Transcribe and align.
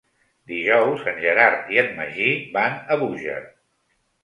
Dijous 0.53 1.03
en 1.11 1.19
Gerard 1.25 1.69
i 1.75 1.79
en 1.83 1.93
Magí 2.01 2.33
van 2.59 2.83
a 2.97 3.01
Búger. 3.05 3.39